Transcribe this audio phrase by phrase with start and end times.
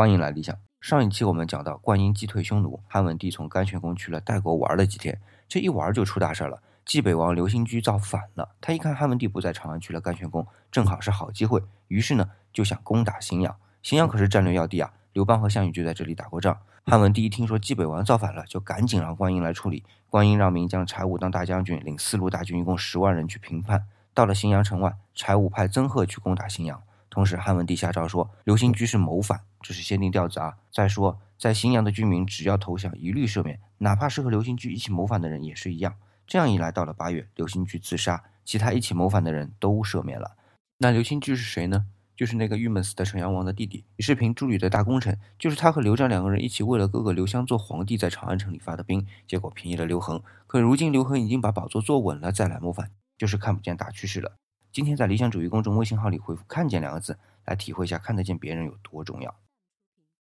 [0.00, 0.56] 欢迎来理想。
[0.80, 6.62] 上一期我们讲到，灌婴击退匈奴，汉文帝从甘泉宫去了代国玩了几天，这一玩就出大事了。
[6.86, 13.54] 冀北王刘兴居造反了，他一看汉文帝不在长安，去了甘泉宫，正好是好机会，于是呢就想攻打荥阳。
[13.82, 16.56] 荥阳可是战略要地啊，刘邦和项羽就在这里打过仗。
[16.86, 19.84] 汉文帝一听说冀北王造反了，就赶紧让关婴来处理。
[20.08, 23.84] 关婴让名将柴武当大将军，领四路大军，一共十万人去平叛。
[24.14, 26.82] 到了荥阳城外，柴武派曾贺去攻打荥阳。
[27.10, 30.56] 同时，汉文帝下诏说，刘兴居是谋反，这是先定调子啊。
[30.72, 35.96] 再说，在荥阳的居民只要投降，一律赦免，哪怕是和刘兴居一起谋反的人也是一样。
[36.26, 40.36] 这样一来，到了八月，刘兴居自杀，其他一起谋反的人都赦免了。
[40.78, 41.86] 那刘兴居是谁呢？
[42.16, 50.22] 就是那个郁闷死的成阳王的弟弟，李世平助理的大功臣，就是他和刘璋两个人一起为了哥哥刘襄做皇帝，在长安城里发的兵，结果便宜了刘恒。
[50.46, 54.32] 可如今刘恒已经把宝座坐稳了，再来谋反，就是看不见大趋势了。
[54.72, 59.34] 今天在理想主义公众微信号里回复“看见”两个字，来体会一下看得见别人有多重要。